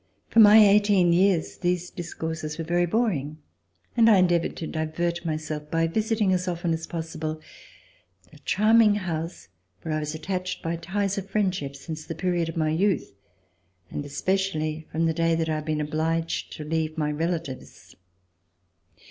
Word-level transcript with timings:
For 0.29 0.39
my 0.39 0.57
eighteen 0.57 1.13
years 1.13 1.57
these 1.57 1.91
discourses 1.91 2.57
were 2.57 2.63
very 2.63 2.87
boring, 2.87 3.37
and 3.95 4.09
I 4.09 4.17
endeavored 4.17 4.55
to 4.55 4.65
divert 4.65 5.23
myself 5.23 5.69
by 5.69 5.85
visiting 5.85 6.33
as 6.33 6.47
often 6.47 6.73
as 6.73 6.87
possible 6.87 7.39
a 8.33 8.39
charming 8.39 8.95
house 8.95 9.49
where 9.83 9.93
I 9.93 9.99
was 9.99 10.15
attached 10.15 10.63
by 10.63 10.75
ties 10.77 11.19
of 11.19 11.29
friendship 11.29 11.75
since 11.75 12.03
the 12.07 12.15
period 12.15 12.49
of 12.49 12.57
my 12.57 12.71
youth, 12.71 13.13
and 13.91 14.03
especially 14.03 14.87
from 14.91 15.05
the 15.05 15.13
day 15.13 15.35
that 15.35 15.49
I 15.49 15.53
had 15.57 15.65
been 15.65 15.79
obliged 15.81 16.51
to 16.53 16.63
leave 16.63 16.97
my 16.97 17.11
relatives. 17.11 17.95